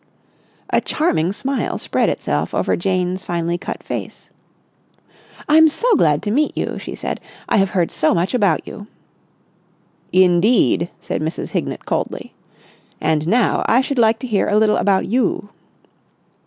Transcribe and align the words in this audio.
A 0.71 0.81
charming 0.81 1.31
smile 1.31 1.77
spread 1.77 2.09
itself 2.09 2.55
over 2.55 2.75
Jane's 2.75 3.23
finely 3.23 3.59
cut 3.59 3.83
face. 3.83 4.31
"I'm 5.47 5.69
so 5.69 5.95
glad 5.95 6.23
to 6.23 6.31
meet 6.31 6.57
you," 6.57 6.79
she 6.79 6.95
said. 6.95 7.21
"I 7.47 7.57
have 7.57 7.69
heard 7.77 7.91
so 7.91 8.11
much 8.15 8.33
about 8.33 8.67
you." 8.67 8.87
"Indeed?" 10.11 10.89
said 10.99 11.21
Mrs. 11.21 11.49
Hignett 11.49 11.85
coldly. 11.85 12.33
"And 12.99 13.27
now 13.27 13.61
I 13.67 13.79
should 13.81 13.99
like 13.99 14.17
to 14.17 14.27
hear 14.27 14.47
a 14.47 14.57
little 14.57 14.77
about 14.77 15.05
you." 15.05 15.49